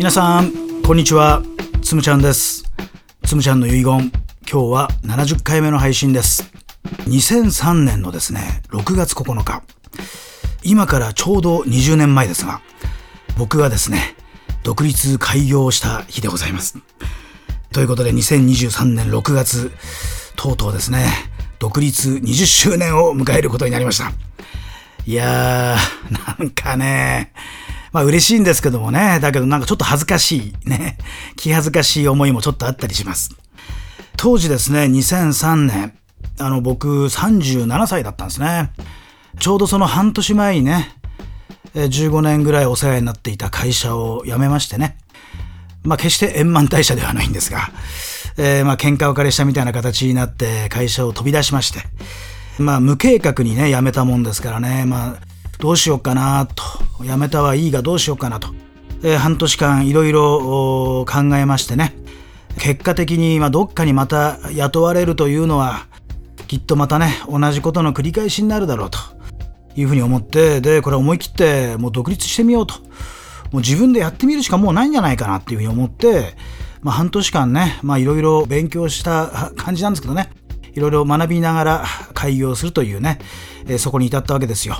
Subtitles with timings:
[0.00, 0.50] 皆さん
[0.82, 1.42] こんにちは。
[1.82, 2.64] つむちゃんです。
[3.26, 3.84] つむちゃんの遺言。
[3.84, 4.10] 今
[4.50, 6.50] 日は70回目の配信です。
[7.00, 9.62] 2003年のですね6月9日。
[10.64, 12.62] 今からちょうど20年前ですが
[13.36, 14.16] 僕がですね
[14.62, 16.78] 独立開業した日でございます。
[17.70, 19.70] ということで2023年6月
[20.34, 21.10] とうとうですね
[21.58, 24.10] 独立20周年を迎えることになりました。
[25.04, 27.34] いやーなんかね
[27.92, 29.18] まあ嬉しいんですけどもね。
[29.20, 30.98] だけどなんかちょっと恥ずかしいね。
[31.36, 33.30] 気恥ずかしい思いもちょっとあったりします。
[34.16, 35.92] 当時ですね、2003年、
[36.38, 38.70] あの僕37歳だったんですね。
[39.38, 40.94] ちょうどその半年前にね、
[41.74, 44.96] 15年ぐらいお世話になっていた会社を辞めましてね。
[45.82, 47.70] まあ決して円満退社ではないんですが、
[48.36, 51.80] えー、まあ喧嘩別れしたみたいな形になって会社を飛び出しまして、
[52.58, 55.16] まあ無計画にね、辞めたもんですからね、まあ
[55.58, 56.62] どうしようかなと、
[57.04, 58.48] 辞めたはいいがどうしようかなと、
[59.02, 61.94] えー、半年間いろいろ考えましてね、
[62.58, 65.86] 結果的に、ま、どっかにまた雇われるというのは、
[66.46, 68.98] きっとまたね、同じことの繰り返しになるだろうと
[69.76, 72.74] いうふうに思って、で、これ思い切ってもう独立してみようと。
[73.52, 76.34] もう自分でやってみるしかもうないんじゃないかなっていうふうに思って、
[76.82, 80.30] まあ、半年間ね、いろいろ勉強した感じなんですけどね、
[80.74, 81.84] いろいろ学びながら
[82.14, 83.18] 開業するというね、
[83.66, 84.76] えー、そこに至ったわけですよ。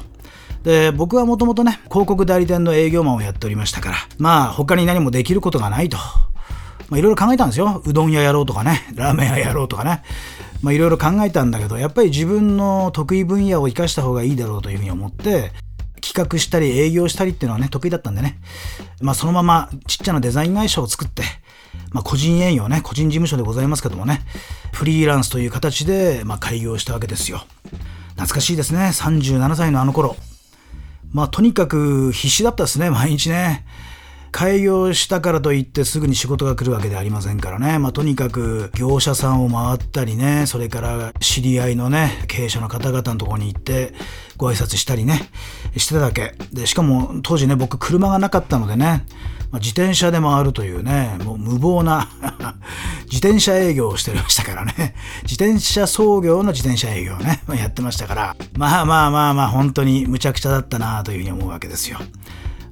[0.63, 5.97] で僕はもともとね広告代理店の営業マンをやっておりましたからまあ他に何もできることがないと
[6.89, 10.03] まあいろいろ考えたんですようどん屋やろうとかねラーメン屋やろうとかね
[10.63, 15.53] まあいろいろ考えたんだけどやっぱり自分の得意分野を生かした方がいいだろうというふうに思って
[16.03, 18.39] 企画したり営業したりっていうのはね得意だったんでね、
[19.01, 21.23] まあ、そのままちっちゃなデザイン会社を作って
[21.93, 24.21] まあ、個人営業ね、個人事務所でございますけどもね、
[24.73, 27.43] フリーランスという形で、まあ、開業したわけですよ。
[28.11, 28.91] 懐かしいですね。
[28.93, 30.17] 37歳のあの頃。
[31.13, 33.65] まあとにかく必死だったですね、毎日ね。
[34.33, 37.79] 開業したからといってすぐに仕事が来るわけではありませんからね。
[37.79, 43.93] まあとにかく業者さんを回ったりね、それから知り合いのね、経営者の方々のとこに行って
[44.37, 45.31] ご挨拶したりね、
[45.77, 46.35] してただけ。
[46.53, 49.05] で、しかも当時ね、僕車がなかったのでね、
[49.51, 52.09] まあ、自転車で回るというね、もう無謀な
[53.11, 54.95] 自転車営業をしてましたからね。
[55.23, 61.99] 自転車操業の自転車営業をね、やってましたから、まあまあまあまあ、本当に無茶苦茶だったなというふうに思うわけですよ。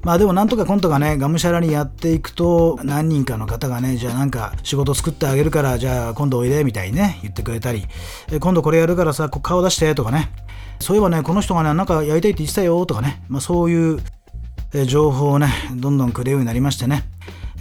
[0.03, 7.85] まあでもなんとか今度がね、がむしゃらにやっていくと、何人かの方がね、じゃあなんか仕事作ってあげるから、じゃあ今度おいでみたいにね、言ってくれたり、
[8.41, 10.31] 今度これやるからさ、顔出してとかね、
[10.81, 14.01] そういえばね、この人がね、なんかやりたいって言ってたよとかね、まあそういう
[14.87, 17.05] 情報をね、どんどんくれるようになりましてね、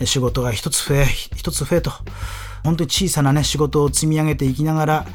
[0.05, 1.91] 仕事が一つ増え、一つ増えと、
[2.63, 5.07] 本当に小さなね、仕事を積み上げていきながら、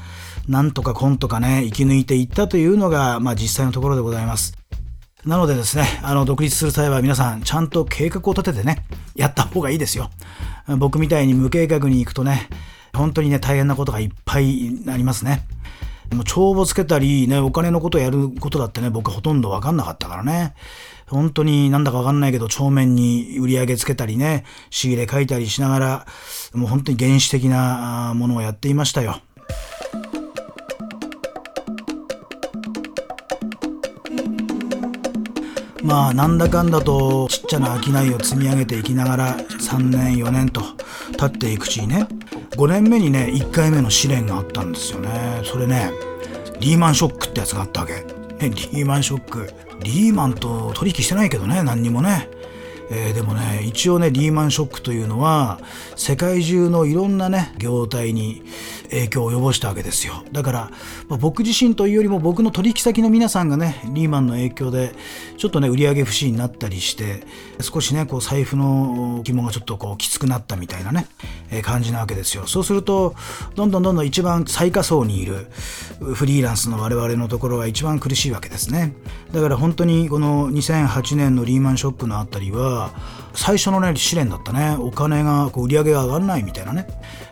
[0.48, 4.61] なんとかコンとかね、生き抜いていったというのが、まあ実際のところでございます。
[5.24, 8.84] なのでですね、あの、独立する際は皆さん、ちゃんと計画を立ててね、
[9.14, 10.10] やった方がいいですよ。
[10.78, 12.48] 僕みたいに無計画に行くとね、
[12.92, 15.46] 本当にね、大変なことがいっぱいありますね。
[16.14, 20.54] も帳簿つけたり、ね、お金のことやることだってね、僕ほとんどわかんなかったからね。
[21.08, 26.06] 本当になんだかわかんないけど、帳面に売り上げつけたりね、仕入れ書いたりしながら、
[26.54, 29.20] もう本当に原始的なものをやっていましたよ。
[35.82, 40.62] まあなんだかんだとちっちゃな商いを積み上げていきながら3年4年と
[41.18, 42.06] 経っていくうちにね
[42.50, 45.42] 5年目にね1回目の試練があったんですよね。
[45.44, 45.90] それね
[46.60, 49.52] リーマンショックってやつがあったわけ、ね、リーマンショック。
[49.82, 52.28] リーマンと取引してないけどね何にもね。
[52.94, 55.58] えー、でもね一応ねリーマンショックというのは
[55.96, 58.42] 世界中のいろんなね業態に
[58.90, 60.22] 影響を及ぼしたわけですよ。
[60.32, 60.70] だから、
[61.08, 64.94] まあ、僕自身というよりも僕の取引先の皆さんがねリーマンの影響で
[65.38, 67.22] ちょっとね売上不振になったりして
[67.60, 71.06] 少しねこう財布の紐がちょっとこうきつくなったみたいなね、
[71.50, 72.46] えー、感じなわけですよ。
[72.46, 73.14] そうすると
[73.54, 75.46] どんどんどんどん一番最下層にいる
[76.02, 78.94] フリーランスの我々のところが一番苦しいわけですね。
[79.32, 82.90] だから本当にこの2008年のリーマンショックのあたりは
[83.34, 84.76] 最初のね試練だったね。
[84.78, 86.86] お金がこう売り上げが上がらないみたいなね。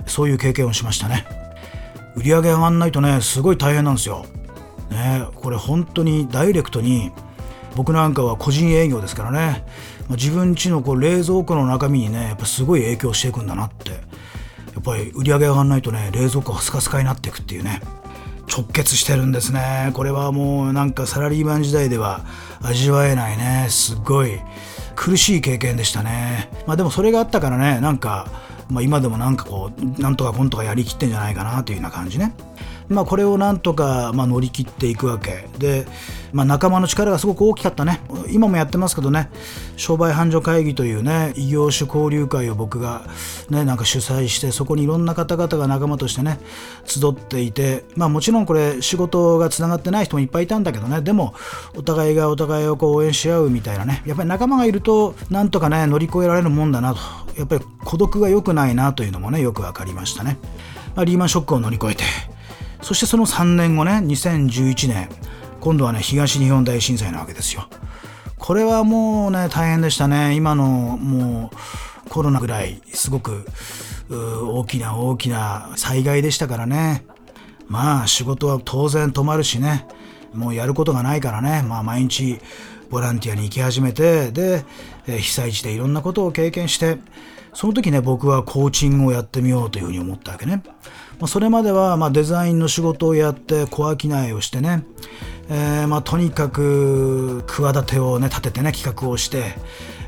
[0.07, 1.27] そういう経験をしましたね。
[2.17, 4.25] 売上上がんないとねすごい大変なんですよ。
[4.91, 7.13] ねこれ本当にダイレクトに
[7.77, 9.65] 僕なんかは個人営業ですからね。
[10.11, 13.91] 自分家のこう冷蔵庫の中身にねやっぱすごい影響していくんだなって。
[13.91, 17.81] やっぱり売り上げ上がんないとね冷蔵庫がスカスカになっていくっていうね。
[18.51, 22.25] 直結してるんですねこれはもうなんかサラリーマン時代では
[22.63, 24.41] 味わえないねすごい
[25.01, 26.51] 苦しい経験でしたね。
[26.67, 28.27] まあでもそれがあったからね、なんか、
[28.69, 32.35] まあ今でもなんかこう、なんとかこんとかやりきってんじゃないかなというような感じね。
[32.91, 35.49] まあ、これをなんとかまあ乗り切っていくわけ。
[35.59, 35.87] で、
[36.33, 38.01] まあ、仲間の力がすごく大きかったね。
[38.31, 39.31] 今もやってますけどね。
[39.77, 43.03] 商売繁盛会議というね異業種交流会を僕が、
[43.49, 46.39] ね、なんか主催してそこにいろんな方々が仲間としてね
[46.85, 51.01] 集っていて、まあ、もちろんこれ仕事がつながってない人もいっぱいいたんだけどね。
[51.01, 51.35] でも
[51.77, 54.03] お互いがお互いをこう応援し合うみたいなね。
[54.05, 57.01] やっぱり仲間がいるとなんとかね乗り越えられるもんだなと。
[57.37, 60.37] やっぱり孤独が良くないなというのもねよく分かりましたね、
[60.95, 62.05] まあ、リーマンショックを乗り越えて。
[62.83, 65.09] そしてその3年後ね2011年。
[65.61, 67.69] 今度はね東日本大震災なわけですよ。
[68.39, 70.35] これはもうね大変でしたね。
[70.35, 73.45] 今のもうコロナぐらいすごく
[74.09, 77.05] 大きな大きな災害でしたからね。
[77.69, 79.87] まあ仕事は当然止まるしね。
[80.33, 81.63] もうやることがないからね。
[81.63, 82.41] まあ毎日
[82.89, 84.65] ボランティアに行き始めてで
[85.07, 86.97] 被災地でいろんなことを経験して
[87.53, 90.63] その時ね僕はコーチングをやってみようというふうに思ったわけね。
[91.21, 94.85] まあ、それまではまデザインの仕事をやって小商いをしてね、
[95.51, 99.55] えー、まとにかく企てをね立ててね企画をして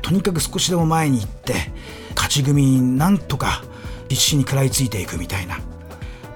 [0.01, 1.53] とにかく少しでも前に行って
[2.15, 3.63] 勝ち組になんとか
[4.09, 5.59] 必死に食らいついていくみたいな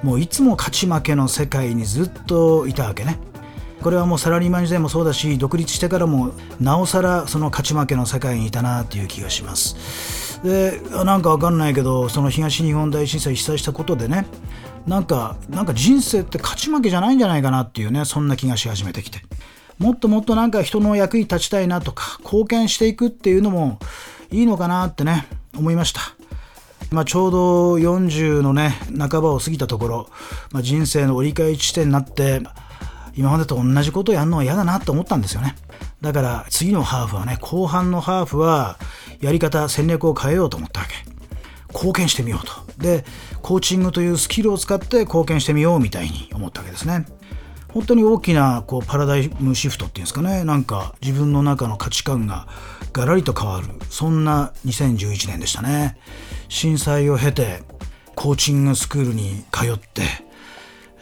[0.03, 3.18] もういつも勝ち負けの世界にずっといたわけね。
[3.81, 14.25] これはもうサラリーマン時代もそうだし独立してからもなおさらその勝ち負けの世界にいたなっていう気がしますでなんかわかんないけどその東日本大震災被災したことでね
[14.87, 19.19] なんか、なんか人生って勝ち負けじゃないんじゃないかなっていうね、そんな気がし始めてきて。
[19.77, 23.79] もっともっとなんか人の役に立ちたいなとか、貢献していくっていうのも
[24.31, 26.01] いいのかなってね、思いました。
[26.89, 30.09] まあ、ちょうど40のね、半ばを過ぎたところ、
[30.51, 32.41] まあ、人生の折り返し地点になって、
[33.17, 35.55] 今までと同じことをやるのは嫌だなと思ったんですよね。
[36.01, 38.77] だから次のハーフはね、後半のハーフは
[39.19, 41.16] やり方、戦略を変えようと思ったわけ。
[41.77, 42.53] 貢献してみようと。
[42.81, 43.06] で、
[43.44, 47.06] コーチングというスキルを使って貢献してみようみたいに思ったわけですね。
[47.68, 52.47] 本当に大きなこうパラダイムシフトっていうんですかね、なんか自分の中の価値観が
[52.94, 56.00] ガラリと変わる、そんな2011年でしたね。
[56.50, 57.62] 震災を経て、
[58.15, 60.01] コーチングスクールに通って、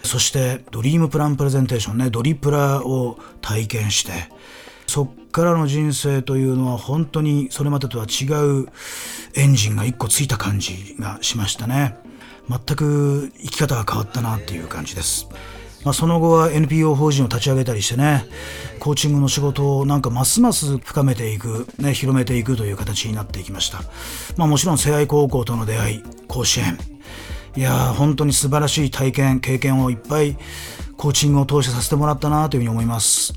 [0.03, 4.29] そしてドリームプランプレゼンテーションね、ドリプラを体験して、
[4.87, 8.25] そっからの人生というのは本当にそれまでとは違
[8.61, 8.67] う
[9.35, 11.97] エンジンが一個ついた感じがしましたね。
[12.49, 15.27] 全く生き方が変わったなっていう感じです。
[15.83, 18.25] まあ、その後は NPO 法人を立ち上げたりしてね、
[18.79, 23.81] コーチングの仕事をなんかますます深めていく、ね、広めていくという形になっていきました。
[24.35, 26.79] まあもちろん聖愛高校との出会い、甲子園。
[27.55, 30.35] いやー、本当に素晴らしい体験、経験をいっぱい
[30.97, 33.33] コーチングを通してさせてもらったなというふうに思います。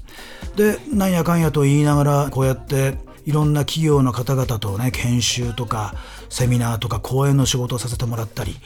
[0.59, 5.95] でなんやかんやと言いながらこうやっていろんな企業の方々とね研修とか
[6.31, 8.57] セミナーとか講演の仕事をさせてもらったり、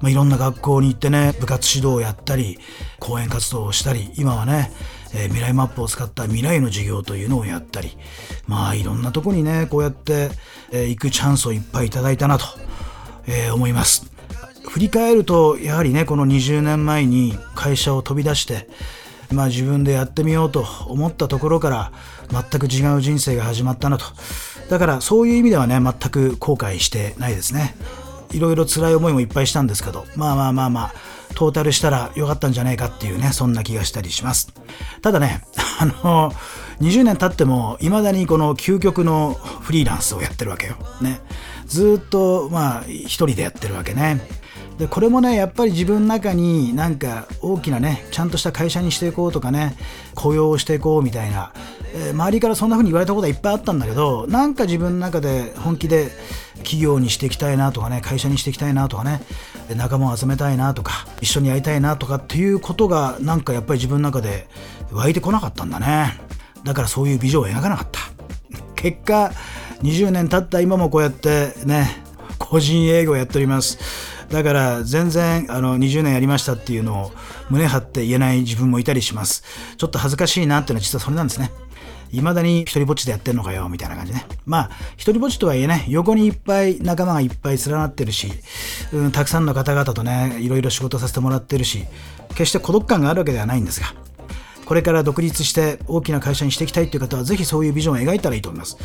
[0.00, 2.58] まあ、いろんな学校に行ってね部活指導をやったり
[2.98, 4.72] 講演活動をしたり今はね、
[5.14, 7.96] えー、未来マップを使った未来の授業というのをやったり
[8.48, 10.30] まあいろんなとこにねこうやって、
[10.72, 12.46] えー、行くチャンスをいっぱいいただいたなと、
[13.28, 14.10] えー、思います。
[14.68, 18.68] 振り返るとやはりねこの20年前に会社を飛び出して
[19.30, 21.92] まあ、自分でやってみようと思ったところから
[22.30, 24.04] 全く違う人生が始まったなと。
[24.68, 27.74] だからそういう意味ではね全く後悔してないですね。
[28.32, 30.94] いろいろ辛い思いもいっぱいしたんですけどまあまあまあまあ
[31.34, 34.52] トータルしたらよかったんじゃないかっていうねそんな気がしたりします。
[35.02, 35.42] ただね
[35.78, 36.32] あの
[36.80, 40.76] 20年経ってもいまだにこの究極のフリーランスをやってるわけよ。
[41.00, 41.20] ね。
[41.66, 44.20] ずっとまあ一人でやってるわけね。
[44.78, 49.76] でこれもねやっぱり自分の中になんか大きなねちゃんとした会社にしていこうとかね
[50.14, 51.52] 雇用をしていこうみたいな、
[51.94, 56.10] えー、周りからそんな風に言われたことはいっぱいあったんだけどなんか自分の中で本気で
[56.58, 59.22] 企業にしていきたいなとかね会社にしていきたいなとかね
[59.74, 64.46] 仲間を集めたいなとか一緒にやりたいなとかっていうことがなんかやっぱり自分の中で
[64.92, 66.20] 湧いてこなかったんだね。
[66.64, 68.00] だからそういうビジョンを描かなかった。
[68.74, 69.32] 結果
[69.82, 72.02] 20年経った今もこうやってね
[72.38, 73.78] 個人営業やっております。
[74.30, 77.12] だから全然あの20年やりましたっていうのを
[77.50, 79.44] 胸張って言えない自分もいたりします。
[79.76, 81.50] ちょっと恥ずかしいなっていうのは実はそれなんですね。
[82.12, 84.26] 未だに一人ぼっちでやってんのかよ、みたいな感じね。
[84.44, 88.30] まあ、一人ぼっちとはいえね、横にいっぱい仲間がいっぱい連なってるし、
[88.92, 91.84] うん、たくさんの方々とね、いろいろ仕事させてもらってるし、
[92.30, 93.94] 決して孤独感があるわけではないんですが、
[94.66, 98.76] これから独立して大きな会社にしていきたいという方は、ぜひそういうビジョンを描いたらいいと思います。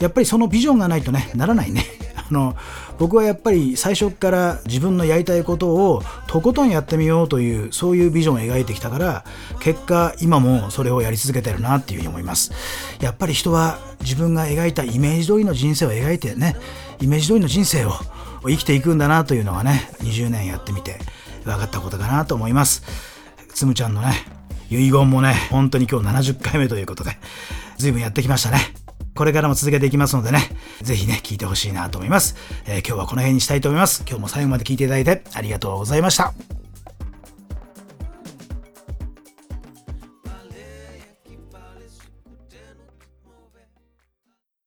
[0.00, 1.84] やっぱりそのビジョンがないとね、ならないね。
[2.16, 2.56] あの
[2.98, 9.24] 僕はやっぱり最初から自分のやりたいことをとことんやってみようというそういうビジョンを描いてきたから
[9.60, 12.52] 結果今もそれをやり続けてるなっていうふうに思います
[13.00, 16.56] やっぱり人は自分が描いたイメージ通りの人生を描いてね
[17.00, 17.92] イメージ通りの人生を
[18.42, 20.98] 生きていくんだなというのはね20年やってみて
[21.44, 23.16] 分かったことかなと思います
[23.56, 24.12] つむちゃんのね、
[24.68, 27.12] 遺言もね、本当に今日70回目ということで、
[27.78, 28.85] 随分やってきましたね。
[29.16, 30.50] これからも続けていきますのでね、
[30.82, 32.36] ぜひね、聞いてほしいなと思います。
[32.66, 34.04] えー、今日はこの辺にしたいと思います。
[34.06, 36.55] 今日も最後まで聞いていただいてありがとうございました。